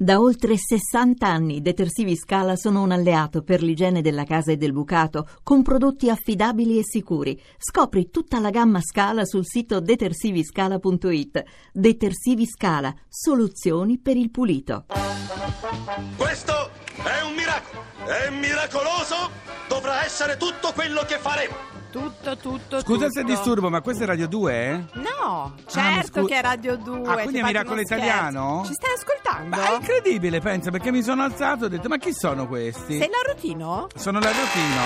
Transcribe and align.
Da 0.00 0.20
oltre 0.20 0.56
60 0.56 1.26
anni 1.26 1.60
Detersivi 1.60 2.14
Scala 2.14 2.54
sono 2.54 2.82
un 2.82 2.92
alleato 2.92 3.42
per 3.42 3.64
l'igiene 3.64 4.00
della 4.00 4.22
casa 4.22 4.52
e 4.52 4.56
del 4.56 4.72
bucato, 4.72 5.26
con 5.42 5.64
prodotti 5.64 6.08
affidabili 6.08 6.78
e 6.78 6.84
sicuri. 6.84 7.36
Scopri 7.58 8.08
tutta 8.08 8.38
la 8.38 8.50
gamma 8.50 8.80
Scala 8.80 9.24
sul 9.24 9.44
sito 9.44 9.80
detersiviscala.it. 9.80 11.42
Detersivi 11.72 12.46
Scala, 12.46 12.94
soluzioni 13.08 13.98
per 13.98 14.16
il 14.16 14.30
pulito. 14.30 14.84
Questo 16.16 16.70
è 17.02 17.20
un 17.24 17.34
miracolo! 17.34 17.82
È 18.04 18.30
miracoloso! 18.30 19.30
Dovrà 19.66 20.04
essere 20.04 20.36
tutto 20.36 20.70
quello 20.74 21.00
che 21.08 21.18
faremo! 21.18 21.77
Tutto, 21.98 22.36
tutto, 22.36 22.80
Scusa 22.80 23.06
tutto. 23.06 23.10
se 23.10 23.24
disturbo, 23.24 23.68
ma 23.70 23.80
questo 23.80 24.04
è 24.04 24.06
Radio 24.06 24.28
2? 24.28 24.52
eh? 24.54 24.84
No, 24.98 25.52
mi 25.56 25.62
certo 25.66 26.20
scu- 26.20 26.28
che 26.28 26.38
è 26.38 26.42
Radio 26.42 26.76
2. 26.76 27.08
Ah, 27.08 27.14
quindi 27.14 27.38
è 27.38 27.42
Miracolo. 27.42 27.80
Italiano? 27.80 28.62
Ci 28.66 28.72
stai 28.74 28.92
ascoltando? 28.94 29.56
Ma 29.56 29.70
è 29.70 29.74
incredibile, 29.74 30.40
pensa, 30.40 30.70
perché 30.70 30.90
mi 30.90 31.02
sono 31.02 31.22
alzato 31.22 31.64
e 31.64 31.66
ho 31.66 31.68
detto, 31.70 31.88
ma 31.88 31.96
chi 31.96 32.12
sono 32.12 32.46
questi? 32.46 32.98
Sei 32.98 33.08
l'arrotino? 33.10 33.88
Sono 33.94 34.18
la 34.20 34.28
Rotino. 34.30 34.82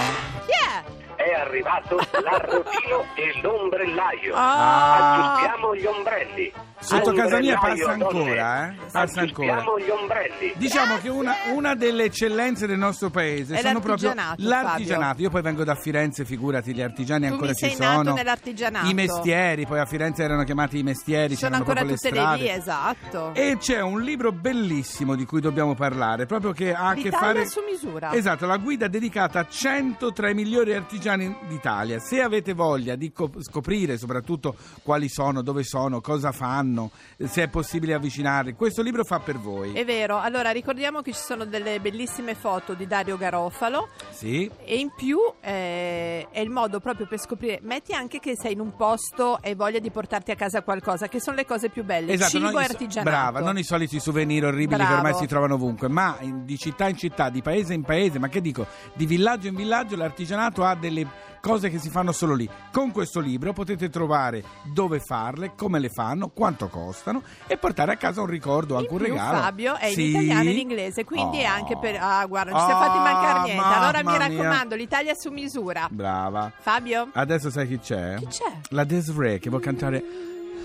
Chi 0.46 0.52
è? 0.52 1.22
È 1.22 1.32
arrivato 1.34 1.96
l'arrotino 2.22 3.04
e 3.14 3.40
l'ombrellaio. 3.42 4.34
Ah. 4.34 5.34
Aggiustiamo 5.34 5.74
gli 5.76 5.84
ombrelli. 5.86 6.52
Sotto 6.82 7.12
casa 7.12 7.38
mia 7.38 7.58
passa 7.58 7.90
ancora, 7.92 8.68
eh? 8.68 8.74
Passa 8.90 9.20
ancora. 9.20 9.62
Gli 9.78 9.88
ombrelli. 9.90 10.52
Diciamo 10.56 10.96
che 10.98 11.08
una, 11.08 11.34
una 11.54 11.74
delle 11.74 12.04
eccellenze 12.04 12.66
del 12.66 12.78
nostro 12.78 13.08
paese 13.10 13.56
È 13.56 13.60
sono 13.60 13.78
proprio 13.80 14.12
l'artigianato. 14.14 15.00
Fabio. 15.00 15.22
Io 15.22 15.30
poi 15.30 15.42
vengo 15.42 15.64
da 15.64 15.74
Firenze, 15.76 16.24
figurati, 16.24 16.74
gli 16.74 16.82
artigiani 16.82 17.26
Tu 17.26 17.32
ancora 17.34 17.50
mi 17.50 17.56
ci 17.56 17.74
sono. 17.74 18.12
nell'artigianato. 18.14 18.88
I 18.88 18.94
mestieri, 18.94 19.66
poi 19.66 19.78
a 19.78 19.84
Firenze 19.86 20.22
erano 20.24 20.42
chiamati 20.44 20.78
i 20.78 20.82
mestieri, 20.82 21.36
Sono 21.36 21.54
ancora 21.56 21.80
tutte 21.82 21.92
le 21.92 21.96
strade. 21.98 22.36
le 22.36 22.42
vie, 22.42 22.54
esatto. 22.56 23.30
E 23.34 23.56
c'è 23.58 23.80
un 23.80 24.00
libro 24.02 24.32
bellissimo 24.32 25.14
di 25.14 25.24
cui 25.24 25.40
dobbiamo 25.40 25.74
parlare, 25.74 26.26
proprio 26.26 26.50
che 26.52 26.74
ha 26.74 26.88
a 26.88 26.94
che 26.94 27.10
fare 27.10 27.46
su 27.46 27.60
misura. 27.70 28.12
Esatto, 28.12 28.46
la 28.46 28.56
guida 28.56 28.88
dedicata 28.88 29.38
a 29.40 29.46
100 29.48 30.12
tra 30.12 30.28
i 30.30 30.34
migliori 30.34 30.74
artigiani 30.74 31.34
d'Italia. 31.48 31.98
Se 32.00 32.20
avete 32.20 32.52
voglia 32.54 32.96
di 32.96 33.12
co- 33.12 33.30
scoprire 33.38 33.96
soprattutto 33.98 34.56
quali 34.82 35.08
sono, 35.08 35.42
dove 35.42 35.62
sono, 35.62 36.00
cosa 36.00 36.32
fanno, 36.32 36.70
se 37.16 37.42
è 37.44 37.48
possibile 37.48 37.94
avvicinarli, 37.94 38.54
questo 38.54 38.82
libro 38.82 39.04
fa 39.04 39.18
per 39.20 39.38
voi. 39.38 39.72
È 39.72 39.84
vero, 39.84 40.18
allora 40.18 40.50
ricordiamo 40.50 41.00
che 41.02 41.12
ci 41.12 41.20
sono 41.20 41.44
delle 41.44 41.80
bellissime 41.80 42.34
foto 42.34 42.74
di 42.74 42.86
Dario 42.86 43.16
Garofalo 43.16 43.88
Sì. 44.10 44.50
e 44.64 44.76
in 44.78 44.90
più 44.94 45.18
eh, 45.40 46.28
è 46.30 46.40
il 46.40 46.50
modo 46.50 46.80
proprio 46.80 47.06
per 47.06 47.18
scoprire, 47.20 47.58
metti 47.62 47.92
anche 47.94 48.18
che 48.18 48.36
sei 48.36 48.52
in 48.52 48.60
un 48.60 48.74
posto 48.76 49.40
e 49.42 49.54
voglia 49.54 49.78
di 49.78 49.90
portarti 49.90 50.30
a 50.30 50.34
casa 50.34 50.62
qualcosa, 50.62 51.08
che 51.08 51.20
sono 51.20 51.36
le 51.36 51.44
cose 51.46 51.68
più 51.68 51.84
belle, 51.84 52.12
Esatto, 52.12 52.38
cibo 52.38 52.58
e 52.58 52.64
artigianato. 52.64 53.10
brava, 53.16 53.40
non 53.40 53.58
i 53.58 53.64
soliti 53.64 54.00
souvenir 54.00 54.44
orribili 54.44 54.78
che 54.80 54.84
Bravo. 54.86 54.94
ormai 54.96 55.14
si 55.14 55.26
trovano 55.26 55.54
ovunque, 55.54 55.88
ma 55.88 56.16
in- 56.20 56.44
di 56.44 56.56
città 56.58 56.88
in 56.88 56.96
città, 56.96 57.28
di 57.30 57.42
paese 57.42 57.74
in 57.74 57.82
paese, 57.82 58.18
ma 58.18 58.28
che 58.28 58.40
dico, 58.40 58.66
di 58.94 59.06
villaggio 59.06 59.48
in 59.48 59.54
villaggio 59.54 59.96
l'artigianato 59.96 60.64
ha 60.64 60.74
delle 60.74 61.06
cose 61.42 61.68
che 61.70 61.78
si 61.78 61.90
fanno 61.90 62.12
solo 62.12 62.34
lì. 62.34 62.48
Con 62.70 62.92
questo 62.92 63.18
libro 63.18 63.52
potete 63.52 63.90
trovare 63.90 64.44
dove 64.72 65.00
farle, 65.00 65.54
come 65.56 65.80
le 65.80 65.88
fanno, 65.88 66.28
quanto 66.28 66.68
costano 66.68 67.22
e 67.48 67.56
portare 67.58 67.92
a 67.92 67.96
casa 67.96 68.20
un 68.20 68.28
ricordo, 68.28 68.76
anche 68.76 68.94
in 68.94 69.00
un 69.00 69.06
regalo. 69.06 69.38
Fabio 69.40 69.76
è 69.76 69.86
in 69.86 69.92
Sì. 69.94 70.08
italiano 70.10 70.48
e 70.48 70.52
in 70.52 70.58
inglese, 70.58 71.04
quindi 71.04 71.38
è 71.40 71.50
Oh. 71.50 71.54
anche 71.54 71.76
per... 71.76 71.98
Ah, 72.00 72.24
guarda, 72.26 72.52
non 72.52 72.60
ci 72.60 72.66
siamo 72.66 72.80
Ah, 72.80 72.86
fatti 72.86 72.98
mancare 72.98 73.40
niente. 73.42 73.62
Allora 73.66 73.98
mi 73.98 74.04
mamma 74.04 74.28
mia. 74.28 74.42
raccomando, 74.42 74.74
l'Italia 74.76 75.14
su 75.14 75.30
misura. 75.30 75.88
Brava. 75.90 76.52
Fabio? 76.60 77.08
Adesso 77.12 77.50
sai 77.50 77.66
chi 77.66 77.78
c'è? 77.80 78.14
Chi 78.18 78.26
c'è? 78.28 78.52
La 78.68 78.84
Desiree 78.84 79.38
che 79.40 79.50
vuol 79.50 79.60
cantare 79.62 80.02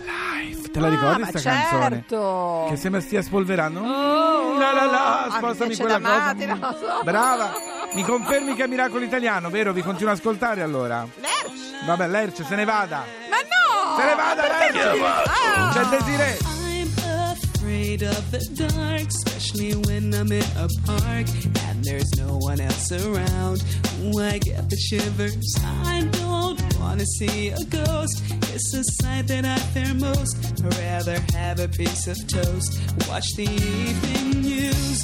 live. 0.04 0.70
Te 0.70 0.80
la 0.80 0.88
Ah, 0.88 0.90
ricordi 0.92 1.22
ma 1.22 1.28
questa 1.30 1.50
certo. 1.52 1.78
canzone? 2.08 2.70
Che 2.70 2.76
sembra 2.78 3.02
stia 3.02 3.22
spolverando. 3.24 3.80
Oh, 3.82 4.58
la 4.58 4.72
la 4.74 4.86
la, 4.86 5.24
ah, 5.24 5.28
mi 5.28 5.32
spostami 5.34 5.76
quella 5.76 6.00
cosa. 6.00 6.34
lo 6.34 6.78
so. 6.78 7.04
Brava. 7.04 7.52
Mi 7.94 8.04
confermi 8.04 8.54
che 8.56 8.66
è 8.66 8.68
Miracolo 8.68 9.04
Italiano, 9.04 9.50
vero? 9.50 9.74
Vi 9.74 9.82
continuo 9.82 10.12
ad 10.12 10.18
ascoltare 10.20 10.62
allora. 10.62 11.08
Lerch. 11.16 11.86
Vabbè, 11.86 12.08
Lerce 12.08 12.44
se 12.44 12.56
ne 12.56 12.66
vada. 12.66 13.04
Ma 13.30 13.38
no! 13.38 13.98
Se 13.98 14.06
ne 14.06 14.16
vada, 14.16 14.44
Lerce. 14.48 15.04
Ah. 15.04 15.72
C'è 15.74 15.86
Desiree. 15.86 16.38
I'm 16.70 17.34
afraid 17.34 18.04
of 18.04 18.32
the 18.32 18.40
dark, 18.54 19.08
especially 19.08 19.74
when 19.86 20.14
I'm 20.14 20.32
in 20.32 20.44
a 20.58 20.68
park 20.86 21.28
and 21.70 21.84
there's 21.84 22.10
no 22.18 22.38
one 22.38 22.60
else 22.62 22.92
around. 22.92 23.64
Ooh, 24.04 24.22
I 24.22 24.38
get 24.38 24.70
the 24.70 24.78
shivers. 24.78 25.56
I 25.86 26.08
don't 26.12 26.62
wanna 26.80 27.06
see 27.06 27.50
a 27.50 27.64
ghost. 27.66 28.22
It's 28.54 28.74
a 28.74 28.84
sight 29.02 29.28
that 29.28 29.46
I 29.46 29.58
fear 29.74 29.94
most. 29.96 30.38
I'd 30.64 30.78
rather 30.78 31.20
have 31.34 31.60
a 31.60 31.68
piece 31.68 32.08
of 32.08 32.18
toast. 32.28 32.80
Watch 33.10 33.34
the 33.36 33.44
evening 33.44 34.42
news. 34.42 35.04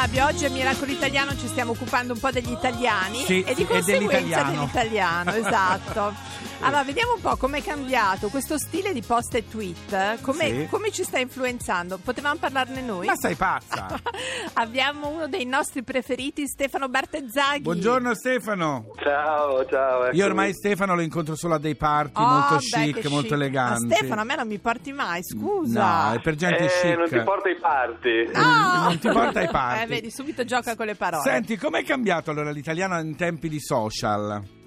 Fabio, 0.00 0.24
oggi 0.24 0.46
a 0.46 0.50
Miracolo 0.50 0.90
Italiano 0.92 1.36
ci 1.36 1.46
stiamo 1.46 1.72
occupando 1.72 2.14
un 2.14 2.18
po' 2.18 2.30
degli 2.30 2.50
italiani 2.50 3.22
Sì, 3.22 3.42
e 3.42 3.54
di 3.54 3.64
e 3.64 3.66
conseguenza 3.66 4.16
dell'italiano. 4.16 4.50
dell'italiano, 4.52 5.32
esatto. 5.34 6.14
Allora, 6.62 6.84
vediamo 6.84 7.14
un 7.14 7.20
po' 7.22 7.36
com'è 7.36 7.62
cambiato 7.62 8.28
questo 8.28 8.58
stile 8.58 8.92
di 8.92 9.00
post 9.02 9.34
e 9.34 9.48
tweet. 9.48 10.20
Come, 10.20 10.44
Sì. 10.44 10.66
come 10.70 10.90
ci 10.90 11.04
sta 11.04 11.18
influenzando? 11.18 11.96
Potevamo 11.96 12.36
parlarne 12.38 12.82
noi? 12.82 13.06
Ma 13.06 13.14
sei 13.16 13.34
pazza? 13.34 13.86
Abbiamo 14.54 15.08
uno 15.08 15.26
dei 15.26 15.46
nostri 15.46 15.82
preferiti, 15.82 16.46
Stefano 16.46 16.88
Bartezzaghi. 16.90 17.62
Buongiorno 17.62 18.14
Stefano. 18.14 18.92
Ciao, 19.02 19.64
ciao. 19.66 20.02
eccomi. 20.04 20.18
Io 20.18 20.24
ormai 20.26 20.52
Stefano 20.52 20.94
lo 20.94 21.00
incontro 21.00 21.34
solo 21.34 21.54
a 21.54 21.58
dei 21.58 21.76
party 21.76 22.20
Oh, 22.20 22.26
molto 22.28 22.56
beh, 22.56 22.60
chic, 22.60 22.98
che 23.00 23.08
molto 23.08 23.22
chic. 23.28 23.32
eleganti. 23.32 23.86
Ma 23.86 23.94
Stefano, 23.96 24.20
a 24.20 24.24
me 24.24 24.36
non 24.36 24.46
mi 24.46 24.58
porti 24.58 24.92
mai, 24.92 25.24
scusa. 25.24 26.08
No, 26.08 26.12
è 26.14 26.20
per 26.20 26.34
gente 26.34 26.64
Eh, 26.64 26.68
chic. 26.68 26.96
non 26.98 27.08
ti 27.08 27.20
porta 27.22 27.48
ai 27.48 27.56
party. 27.58 28.30
No! 28.34 28.82
Non 28.82 28.98
ti 28.98 29.08
porta 29.08 29.38
ai 29.40 29.48
party. 29.48 29.80
Eh, 29.82 29.86
vedi, 29.86 30.10
subito 30.10 30.44
gioca 30.44 30.76
con 30.76 30.84
le 30.86 30.94
parole. 30.94 31.22
Senti, 31.22 31.56
com'è 31.56 31.82
cambiato 31.84 32.30
allora 32.30 32.50
l'italiano 32.50 33.00
in 33.00 33.16
tempi 33.16 33.48
di 33.48 33.58
social? 33.60 34.58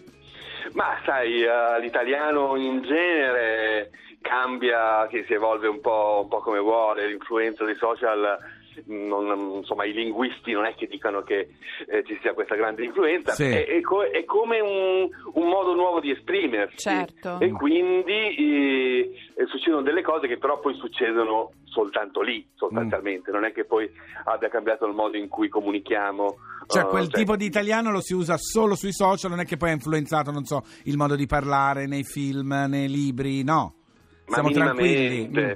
Ma 0.73 0.97
sai, 1.05 1.43
eh, 1.43 1.79
l'italiano 1.79 2.55
in 2.55 2.81
genere 2.81 3.91
cambia, 4.21 5.07
si 5.09 5.33
evolve 5.33 5.67
un 5.67 5.81
po', 5.81 6.21
un 6.23 6.29
po' 6.29 6.39
come 6.39 6.59
vuole, 6.59 7.07
l'influenza 7.07 7.63
dei 7.63 7.75
social. 7.75 8.39
Non- 8.85 9.55
insomma, 9.57 9.85
i 9.85 9.93
linguisti 9.93 10.51
non 10.51 10.65
è 10.65 10.73
che 10.75 10.87
dicano 10.87 11.21
che 11.23 11.49
eh, 11.87 12.03
ci 12.05 12.17
sia 12.21 12.33
questa 12.33 12.55
grande 12.55 12.83
influenza, 12.83 13.33
Sì. 13.33 13.43
è, 13.45 13.65
è 13.65 13.81
co- 13.81 14.03
è 14.03 14.23
come 14.25 14.59
un, 14.59 15.09
un 15.33 15.47
modo 15.47 15.73
nuovo 15.73 15.99
di 15.99 16.11
esprimersi. 16.11 16.77
Certo. 16.77 17.39
E 17.39 17.49
quindi 17.51 18.11
eh, 18.11 19.11
succedono 19.47 19.81
delle 19.81 20.01
cose 20.01 20.27
che 20.27 20.37
però 20.37 20.59
poi 20.59 20.73
succedono 20.75 21.51
soltanto 21.65 22.21
lì, 22.21 22.47
sostanzialmente. 22.55 23.31
Mm. 23.31 23.33
Non 23.33 23.45
è 23.45 23.51
che 23.51 23.65
poi 23.65 23.89
abbia 24.25 24.49
cambiato 24.49 24.85
il 24.85 24.93
modo 24.93 25.17
in 25.17 25.27
cui 25.27 25.49
comunichiamo. 25.49 26.35
Cioè, 26.67 26.83
eh, 26.83 26.85
quel 26.87 27.07
cioè- 27.09 27.19
tipo 27.19 27.35
di 27.35 27.45
italiano 27.45 27.91
lo 27.91 28.01
si 28.01 28.13
usa 28.13 28.35
solo 28.37 28.75
sui 28.75 28.93
social, 28.93 29.31
non 29.31 29.39
è 29.39 29.45
che 29.45 29.57
poi 29.57 29.69
ha 29.69 29.73
influenzato, 29.73 30.31
non 30.31 30.45
so, 30.45 30.63
il 30.83 30.97
modo 30.97 31.15
di 31.15 31.25
parlare 31.25 31.87
nei 31.87 32.03
film, 32.03 32.65
nei 32.69 32.87
libri, 32.87 33.43
no. 33.43 33.75
Ma 34.25 34.35
Siamo 34.35 34.51
tranquilli. 34.51 35.27
Mm. 35.27 35.51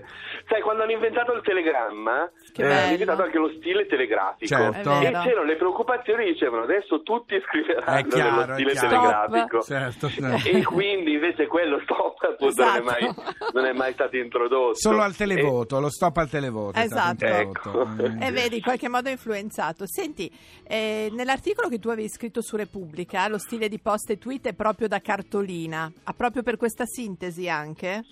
Sai, 0.48 0.62
quando 0.62 0.84
hanno 0.84 0.92
inventato 0.92 1.34
il 1.34 1.42
telegramma, 1.42 2.30
Che 2.54 2.62
eh, 2.64 2.72
hanno 2.72 2.92
inventato 2.92 3.24
anche 3.24 3.38
lo 3.38 3.50
stile 3.58 3.86
telegrafico. 3.88 4.56
Certo. 4.56 5.00
E 5.00 5.12
c'erano 5.12 5.44
le 5.44 5.56
preoccupazioni, 5.56 6.26
dicevano 6.26 6.64
adesso 6.64 7.02
tutti 7.02 7.36
scriveranno 7.48 7.98
È 7.98 8.06
chiaro, 8.08 8.40
nello 8.42 8.54
stile 8.54 8.74
telegrafico. 8.74 9.62
Certo, 9.62 10.08
certo. 10.12 10.48
E 10.50 10.64
quindi 10.64 11.14
invece 11.14 11.48
quello 11.48 11.80
stop 11.84 12.22
appunto 12.24 12.64
non, 12.64 12.76
è 12.76 12.82
mai, 12.82 13.04
Esatto. 13.04 13.52
non 13.54 13.66
è 13.66 13.74
mai 13.74 13.94
stato 13.94 14.18
introdotto. 14.18 14.76
Solo 14.76 15.02
al 15.02 15.12
E- 15.12 15.16
televoto, 15.16 15.80
lo 15.80 15.90
stop 15.90 16.18
al 16.18 16.30
televoto. 16.30 16.78
è 16.80 16.86
stato 16.88 17.26
Esatto. 17.26 17.40
Ecco. 17.40 17.88
E 18.28 18.32
vedi, 18.32 18.56
in 18.58 18.62
qualche 18.62 18.90
modo 18.90 19.08
ha 19.08 19.12
influenzato. 19.12 19.86
Senti, 19.88 20.30
eh, 20.68 21.10
nell'articolo 21.12 21.68
che 21.70 21.80
tu 21.80 21.90
avevi 21.90 22.10
scritto 22.10 22.42
su 22.42 22.56
Repubblica, 22.56 23.28
lo 23.28 23.38
stile 23.38 23.70
di 23.70 23.80
post 23.80 24.10
e 24.10 24.18
tweet 24.18 24.48
è 24.48 24.54
proprio 24.54 24.88
da 24.88 25.00
cartolina. 25.00 25.92
Ha 26.04 26.14
proprio 26.14 26.44
per 26.44 26.58
questa 26.58 26.86
sintesi 26.86 27.48
anche? 27.50 28.04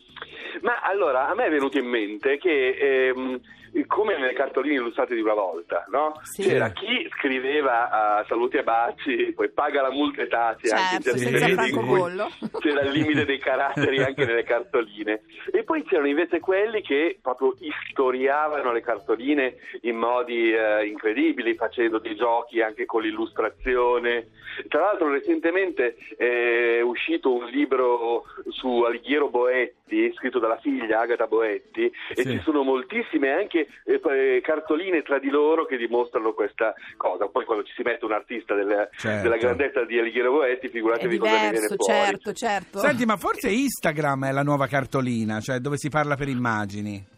Ma 0.61 0.79
allora, 0.81 1.27
a 1.27 1.35
me 1.35 1.45
è 1.45 1.49
venuto 1.49 1.77
in 1.77 1.87
mente 1.87 2.37
che 2.37 3.09
ehm, 3.09 3.39
come 3.87 4.17
nelle 4.17 4.33
cartoline 4.33 4.75
illustrate 4.75 5.15
di 5.15 5.21
una 5.21 5.33
volta, 5.33 5.85
no? 5.89 6.19
Sì. 6.23 6.43
C'era 6.43 6.69
chi 6.71 7.07
scriveva 7.17 7.89
a 7.89 8.25
saluti 8.27 8.57
e 8.57 8.63
baci, 8.63 9.33
poi 9.35 9.49
paga 9.49 9.81
la 9.81 9.91
multa 9.91 10.21
e 10.21 10.27
taci 10.27 10.69
anche 10.69 11.01
Certo, 11.11 11.29
periodi 11.29 11.69
in 11.69 12.27
c'era 12.59 12.81
il 12.81 12.91
limite 12.91 13.25
dei 13.25 13.39
caratteri 13.39 13.99
anche 14.03 14.25
nelle 14.25 14.43
cartoline. 14.43 15.21
E 15.51 15.63
poi 15.63 15.83
c'erano 15.83 16.07
invece 16.07 16.39
quelli 16.39 16.81
che 16.81 17.17
proprio 17.21 17.53
istoriavano 17.59 18.71
le 18.71 18.81
cartoline 18.81 19.55
in 19.81 19.95
modi 19.97 20.51
eh, 20.53 20.85
incredibili, 20.85 21.55
facendo 21.55 21.99
dei 21.99 22.15
giochi 22.15 22.61
anche 22.61 22.85
con 22.85 23.01
l'illustrazione. 23.01 24.27
Tra 24.69 24.81
l'altro 24.81 25.09
recentemente 25.11 25.95
è 26.17 26.81
uscito 26.81 27.33
un 27.33 27.45
libro 27.45 28.23
su 28.49 28.81
Alighiero 28.81 29.29
Boetti, 29.29 30.13
scritto 30.15 30.39
dalla 30.39 30.57
figlia 30.59 31.01
Agata 31.01 31.27
Boetti, 31.27 31.91
e 32.15 32.21
Sì. 32.23 32.31
ci 32.31 32.39
sono 32.43 32.63
moltissime 32.63 33.31
anche 33.31 33.67
eh, 33.83 33.99
eh, 34.03 34.41
cartoline 34.41 35.01
tra 35.01 35.19
di 35.19 35.29
loro 35.29 35.65
che 35.65 35.77
dimostrano 35.77 36.33
questa 36.33 36.73
cosa. 36.97 37.27
Poi 37.27 37.45
quando 37.45 37.63
ci 37.63 37.73
si 37.75 37.81
mette 37.83 38.05
un 38.05 38.13
artista 38.13 38.53
del- 38.55 38.89
Certo. 38.97 39.21
della 39.23 39.37
grandezza 39.37 39.83
di 39.85 39.99
Alighiero 39.99 40.31
Boetti, 40.31 40.69
figuratevi 40.69 41.17
cosa 41.17 41.31
ne 41.31 41.37
viene 41.39 41.51
diverso, 41.59 41.75
fuori. 41.77 41.99
certo, 42.07 42.33
certo. 42.33 42.79
Senti, 42.79 43.05
ma 43.05 43.17
forse 43.17 43.49
Instagram 43.49 44.25
è 44.27 44.31
la 44.31 44.43
nuova 44.43 44.67
cartolina, 44.67 45.39
cioè 45.39 45.59
dove 45.59 45.77
si 45.77 45.89
parla 45.89 46.15
per 46.15 46.27
immagini. 46.27 47.13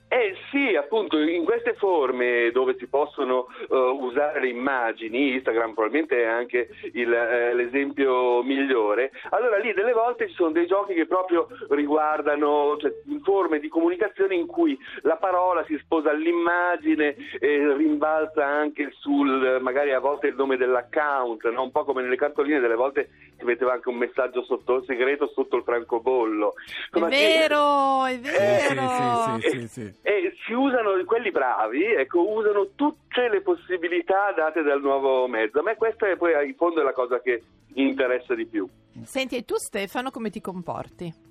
Eh 0.77 0.81
sì, 0.81 0.85
appunto, 0.85 1.17
in 1.17 1.43
queste 1.43 1.73
forme 1.75 2.51
dove 2.51 2.75
si 2.77 2.87
possono 2.87 3.47
eh, 3.69 3.75
usare 3.75 4.39
le 4.41 4.49
immagini, 4.49 5.33
Instagram 5.33 5.73
probabilmente 5.73 6.21
è 6.21 6.25
anche 6.27 6.69
il, 6.93 7.11
eh, 7.11 7.53
l'esempio 7.53 8.43
migliore, 8.43 9.11
allora 9.31 9.57
lì 9.57 9.73
delle 9.73 9.93
volte 9.93 10.27
ci 10.27 10.33
sono 10.35 10.51
dei 10.51 10.67
giochi 10.67 10.93
che 10.93 11.05
proprio 11.07 11.47
riguardano 11.69 12.77
cioè, 12.79 12.91
forme 13.23 13.59
di 13.59 13.67
comunicazione 13.69 14.35
in 14.35 14.45
cui 14.45 14.77
la 15.01 15.15
parola 15.17 15.63
si 15.65 15.77
sposa 15.83 16.11
all'immagine 16.11 17.15
e 17.39 17.73
rimbalza 17.75 18.45
anche 18.45 18.91
sul, 18.99 19.57
magari 19.61 19.93
a 19.93 19.99
volte 19.99 20.27
il 20.27 20.35
nome 20.35 20.57
dell'account, 20.57 21.49
no? 21.49 21.63
un 21.63 21.71
po' 21.71 21.83
come 21.85 22.01
nelle 22.01 22.15
cartoline, 22.17 22.59
delle 22.59 22.75
volte 22.75 23.09
si 23.37 23.45
metteva 23.45 23.73
anche 23.73 23.89
un 23.89 23.95
messaggio 23.97 24.43
sotto, 24.43 24.83
segreto 24.85 25.27
sotto 25.33 25.57
il 25.57 25.63
francobollo. 25.63 26.53
È 26.55 26.97
Insomma, 26.97 27.09
che- 27.09 27.35
vero, 27.37 28.05
è 28.05 28.19
Sì, 28.21 28.73
vero. 28.73 28.87
sì, 28.87 29.41
sì, 29.41 29.49
sì, 29.59 29.67
sì. 29.67 29.93
e 30.01 30.33
si 30.45 30.53
usano, 30.67 31.03
quelli 31.05 31.31
bravi, 31.31 31.83
ecco, 31.83 32.29
usano 32.29 32.69
tutte 32.75 33.29
le 33.29 33.41
possibilità 33.41 34.31
date 34.35 34.61
dal 34.61 34.81
nuovo 34.81 35.27
mezzo. 35.27 35.59
A 35.59 35.63
me 35.63 35.75
questa 35.75 36.07
è 36.09 36.15
poi 36.15 36.47
in 36.47 36.55
fondo 36.55 36.81
è 36.81 36.83
la 36.83 36.93
cosa 36.93 37.19
che 37.21 37.41
interessa 37.73 38.35
di 38.35 38.45
più. 38.45 38.67
Senti, 39.03 39.35
e 39.37 39.45
tu 39.45 39.55
Stefano 39.57 40.11
come 40.11 40.29
ti 40.29 40.41
comporti? 40.41 41.25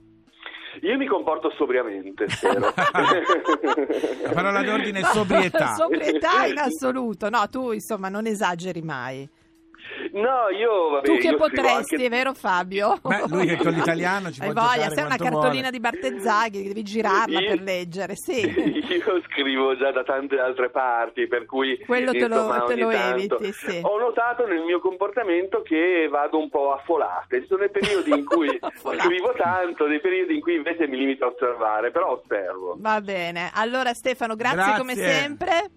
Io 0.83 0.97
mi 0.99 1.07
comporto 1.07 1.51
sobriamente, 1.57 2.29
spero. 2.29 2.73
La 2.77 4.33
parola 4.33 4.63
d'ordine 4.63 5.01
è 5.01 5.05
sobrietà. 5.13 5.75
sobrietà 5.75 6.45
in 6.47 6.59
assoluto. 6.59 7.31
No, 7.31 7.49
tu 7.49 7.73
insomma 7.73 8.09
non 8.09 8.27
esageri 8.27 8.83
mai. 8.83 9.27
No, 10.13 10.49
io 10.57 10.89
vabbè, 10.91 11.07
tu 11.07 11.17
che 11.19 11.35
potresti, 11.37 11.95
anche- 11.95 12.05
è 12.07 12.09
vero 12.09 12.33
Fabio? 12.35 12.99
Beh, 13.03 13.25
lui 13.29 13.47
che 13.47 13.57
con 13.57 13.73
l'italiano 13.73 14.31
ci 14.31 14.41
Hai 14.41 14.53
può 14.53 14.63
voglia, 14.63 14.89
sei 14.91 15.05
una 15.05 15.17
cartolina 15.17 15.51
vuole. 15.51 15.71
di 15.71 15.81
Bartezzaghi, 15.81 16.63
devi 16.69 16.83
girarla 16.83 17.41
Io- 17.41 17.49
per 17.49 17.63
leggere, 17.63 18.17
sì. 18.17 18.41
Io 18.97 19.23
scrivo 19.29 19.77
già 19.77 19.91
da 19.93 20.03
tante 20.05 20.39
altre 20.39 20.71
parti, 20.71 21.27
per 21.27 21.45
cui 21.47 21.79
Quello 21.85 22.13
te 22.13 22.29
lo- 22.29 22.65
te 22.67 22.77
lo 22.77 22.89
tanto 22.91 23.11
eviti, 23.11 23.53
sì. 23.53 23.81
Ho 23.83 23.99
notato 23.99 24.47
nel 24.47 24.63
mio 24.63 24.81
comportamento 24.81 25.63
che 25.63 26.09
vado 26.11 26.39
un 26.39 26.49
po' 26.49 26.73
a 26.73 26.79
folate. 26.85 27.41
Ci 27.41 27.47
sono 27.47 27.61
dei 27.61 27.71
periodi 27.71 28.11
in 28.11 28.25
cui 28.25 28.49
scrivo 28.99 29.33
tanto, 29.37 29.87
dei 29.87 30.01
periodi 30.01 30.35
in 30.35 30.41
cui 30.41 30.55
invece 30.55 30.87
mi 30.89 30.97
limito 30.97 31.25
a 31.25 31.29
osservare, 31.29 31.91
però 31.91 32.21
osservo. 32.23 32.77
Va 32.79 33.01
bene. 33.01 33.51
Allora 33.55 33.93
Stefano, 33.95 34.35
grazie, 34.37 34.57
Grazie. 34.57 34.79
come 34.79 34.95
sempre. 34.95 35.71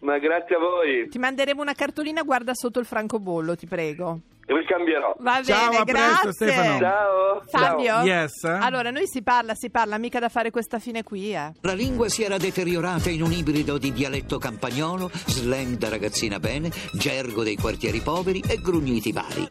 Ma 0.00 0.18
grazie 0.18 0.56
a 0.56 0.58
voi, 0.58 1.08
Ti 1.08 1.18
manderemo 1.18 1.60
una 1.60 1.74
cartolina, 1.74 2.22
guarda 2.22 2.54
sotto 2.54 2.78
il 2.80 2.86
francobollo, 2.86 3.54
ti 3.54 3.66
prego. 3.66 4.20
ricambierò. 4.46 5.14
Va 5.20 5.42
Ciao, 5.42 5.68
bene, 5.68 5.76
a 5.80 5.84
presto, 5.84 6.22
grazie. 6.22 6.32
Stefano. 6.32 6.78
Ciao. 6.78 7.42
Fabio? 7.50 7.84
ciao. 7.86 8.04
Yes? 8.04 8.44
Allora, 8.44 8.90
noi 8.90 9.06
si 9.06 9.22
parla, 9.22 9.54
si 9.54 9.70
parla, 9.70 9.98
mica 9.98 10.18
da 10.18 10.28
fare 10.28 10.50
questa 10.50 10.78
fine 10.78 11.02
qui, 11.02 11.34
eh. 11.34 11.52
La 11.60 11.74
lingua 11.74 12.08
si 12.08 12.22
era 12.22 12.38
deteriorata 12.38 13.10
in 13.10 13.22
un 13.22 13.30
ibrido 13.32 13.78
di 13.78 13.92
dialetto 13.92 14.38
campagnolo, 14.38 15.10
slang 15.12 15.76
da 15.76 15.88
ragazzina 15.90 16.38
bene, 16.40 16.70
gergo 16.94 17.42
dei 17.42 17.56
quartieri 17.56 18.00
poveri 18.00 18.42
e 18.48 18.56
grugniti 18.60 19.12
vari. 19.12 19.48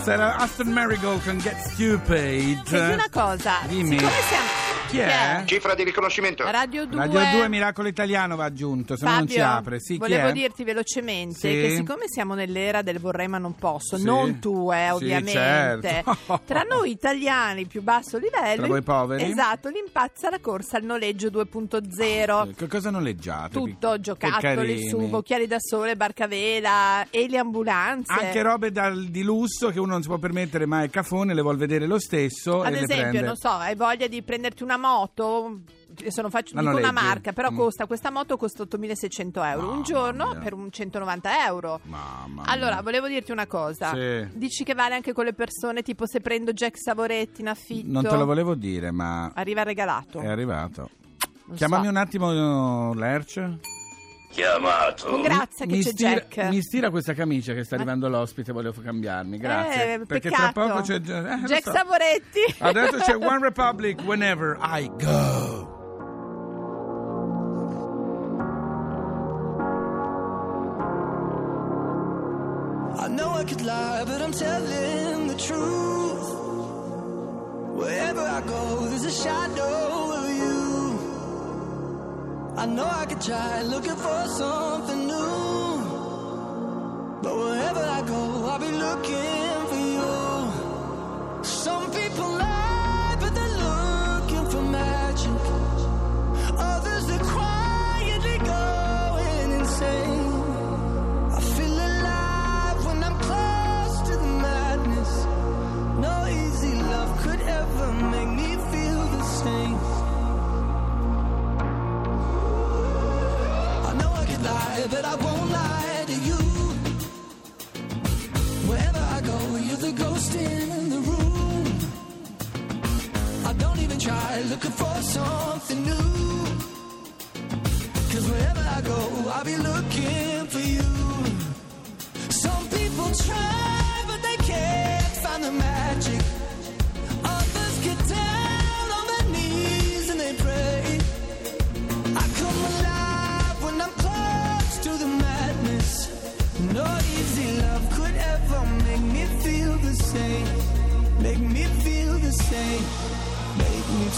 Yes, 0.00 0.08
era 0.08 0.36
Aston 0.36 0.72
Marigold 0.72 1.22
con 1.24 1.38
Get 1.38 1.58
Stupid. 1.58 2.64
senti 2.64 2.94
una 2.94 3.08
cosa. 3.10 3.58
Dimmi. 3.66 3.98
Siccome 3.98 4.22
siamo... 4.28 4.59
Chi 4.90 4.98
è? 4.98 5.42
Cifra 5.44 5.74
di 5.74 5.84
riconoscimento. 5.84 6.42
Radio 6.50 6.84
2. 6.84 6.96
Radio 6.98 7.20
2 7.38 7.48
Miracolo 7.48 7.86
Italiano 7.86 8.34
va 8.34 8.44
aggiunto, 8.46 8.96
se 8.96 9.04
no 9.04 9.10
non 9.10 9.20
Fabio, 9.20 9.34
ci 9.34 9.40
apre. 9.40 9.80
Sì, 9.80 9.92
chi 9.92 9.98
volevo 10.00 10.28
è? 10.28 10.32
dirti 10.32 10.64
velocemente 10.64 11.38
Sì. 11.38 11.48
che 11.48 11.74
siccome 11.76 12.02
siamo 12.08 12.34
nell'era 12.34 12.82
del 12.82 12.98
vorrei 12.98 13.28
ma 13.28 13.38
non 13.38 13.54
posso, 13.54 13.96
Sì. 13.96 14.02
non 14.04 14.40
tu 14.40 14.70
eh, 14.72 14.86
Sì, 14.88 14.92
ovviamente, 14.94 16.02
certo. 16.04 16.40
tra 16.44 16.62
noi 16.62 16.90
italiani 16.90 17.66
più 17.66 17.82
basso 17.82 18.18
livello, 18.18 18.56
Tra 18.62 18.66
voi 18.66 18.82
poveri? 18.82 19.30
esatto, 19.30 19.68
l'impazza 19.68 20.28
la 20.28 20.40
corsa 20.40 20.76
al 20.78 20.82
noleggio 20.82 21.28
2.0. 21.28 22.54
Che 22.56 22.66
cosa 22.66 22.90
noleggiate? 22.90 23.50
Tutto, 23.52 23.92
Che 23.92 24.00
giocattoli, 24.00 24.40
carini. 24.40 24.88
su, 24.88 25.08
occhiali 25.12 25.46
da 25.46 25.58
sole, 25.60 25.94
barca 25.94 26.24
a 26.24 26.28
vela 26.28 27.06
e 27.10 27.28
le 27.28 27.38
ambulanze. 27.38 28.12
Anche 28.12 28.42
robe 28.42 28.72
dal- 28.72 29.04
di 29.06 29.22
lusso 29.22 29.68
che 29.70 29.78
uno 29.78 29.92
non 29.92 30.02
si 30.02 30.08
può 30.08 30.18
permettere 30.18 30.66
mai 30.66 30.90
cafone, 30.90 31.32
le 31.32 31.42
vuol 31.42 31.56
vedere 31.58 31.86
lo 31.86 32.00
stesso 32.00 32.62
Ad 32.62 32.68
e 32.68 32.70
le 32.70 32.82
esempio, 32.82 33.08
prende. 33.10 33.20
non 33.26 33.36
so, 33.36 33.50
hai 33.50 33.76
voglia 33.76 34.08
di 34.08 34.20
prenderti 34.22 34.64
una 34.64 34.78
moto? 34.80 35.60
Adesso 35.96 36.22
non 36.22 36.30
faccio 36.30 36.58
dico 36.58 36.76
una 36.76 36.90
marca, 36.92 37.32
però 37.32 37.50
Mm. 37.52 37.56
costa 37.56 37.86
questa 37.86 38.10
moto 38.10 38.36
costa 38.36 38.62
8600 38.62 39.42
euro. 39.42 39.62
un 39.66 39.70
Mamma 39.72 39.82
giorno 39.82 40.30
mia. 40.30 40.38
per 40.40 40.54
un 40.54 40.70
190 40.72 41.46
euro. 41.46 41.80
Mamma 41.84 42.42
Allora, 42.46 42.74
mia. 42.74 42.82
volevo 42.82 43.06
dirti 43.06 43.30
una 43.32 43.46
cosa. 43.46 43.92
Sì. 43.92 44.26
Dici 44.36 44.64
che 44.64 44.74
vale 44.74 44.94
anche 44.94 45.12
con 45.12 45.24
le 45.24 45.34
persone, 45.34 45.82
tipo 45.82 46.06
se 46.06 46.20
prendo 46.20 46.52
Jack 46.52 46.78
Savoretti 46.78 47.40
in 47.42 47.48
affitto. 47.48 47.90
Non 47.90 48.02
te 48.04 48.16
lo 48.16 48.24
volevo 48.24 48.54
dire, 48.54 48.90
ma 48.90 49.30
Arriva 49.34 49.62
regalato. 49.62 50.20
è 50.20 50.26
arrivato. 50.26 50.88
Non 51.44 51.56
Chiamami 51.56 51.84
so. 51.84 51.90
un 51.90 51.96
attimo, 51.96 52.94
Lerch. 52.94 53.58
Chiamato. 54.30 55.08
Oh, 55.08 55.20
grazie 55.22 55.66
che 55.66 55.72
mi, 55.76 55.82
c'è 55.82 55.90
stira, 55.90 56.10
Jack. 56.10 56.48
mi 56.50 56.62
stira 56.62 56.90
questa 56.90 57.14
camicia 57.14 57.52
che 57.52 57.64
sta 57.64 57.74
arrivando 57.74 58.08
l'ospite, 58.08 58.52
volevo 58.52 58.80
cambiarmi, 58.80 59.38
grazie. 59.38 59.94
Eh, 59.94 59.98
Perché 60.06 60.30
peccato. 60.30 60.52
tra 60.52 60.66
poco 60.68 60.80
c'è 60.82 60.94
eh, 60.94 61.00
Jack 61.46 61.62
so. 61.64 61.72
Savoretti. 61.72 62.40
Adesso 62.58 62.96
c'è 62.98 63.14
One 63.26 63.40
Republic 63.40 64.00
Whenever 64.04 64.56
I 64.60 64.88
Go. 64.96 65.78
I 73.02 73.08
know 73.08 73.30
I 73.30 73.44
could 73.44 73.62
lie, 73.62 74.04
but 74.04 74.20
I'm 74.22 74.32
telling 74.32 75.26
the 75.26 75.36
truth. 75.36 76.38
Wherever 77.74 78.20
I 78.20 78.40
go, 78.42 78.86
there's 78.88 79.04
a 79.04 79.10
shadow. 79.10 80.19
I 82.60 82.66
know 82.66 82.84
I 82.84 83.06
could 83.06 83.22
try 83.22 83.62
looking 83.62 83.96
for 83.96 84.26
something 84.26 85.06
new. 85.06 85.78
But 87.22 87.34
wherever 87.34 87.80
I 87.80 88.02
go, 88.02 88.44
I'll 88.44 88.58
be 88.58 88.70
looking 88.70 89.29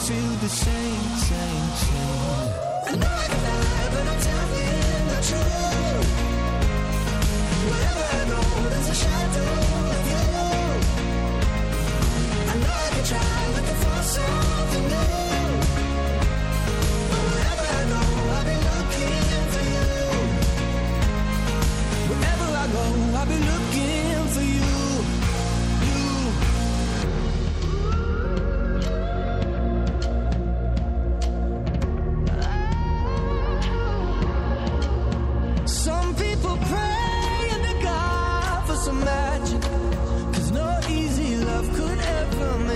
to 0.07 0.15
the 0.41 0.49
same, 0.49 1.17
same. 1.17 1.52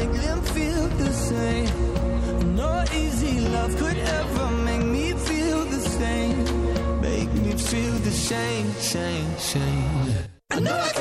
Make 0.07 0.21
them 0.23 0.43
feel 0.43 0.89
the 0.89 1.13
same. 1.13 2.55
No 2.55 2.85
easy 2.95 3.41
love 3.41 3.77
could 3.77 3.99
ever 3.99 4.51
make 4.51 4.85
me 4.85 5.13
feel 5.13 5.65
the 5.65 5.81
same. 5.81 7.01
Make 7.01 7.33
me 7.33 7.53
feel 7.53 7.93
the 7.93 8.11
same, 8.11 8.71
same, 8.73 9.37
same. 9.39 10.15
I 10.51 10.61
know 10.61 10.77
I 10.77 10.96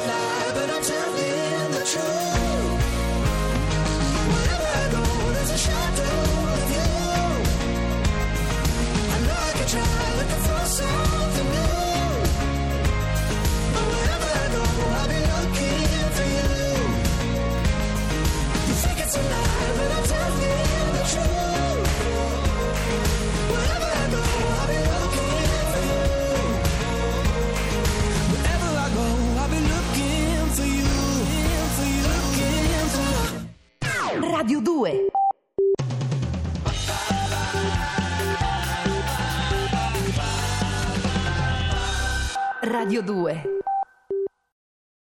Radio 42.86 43.02
2 43.02 43.55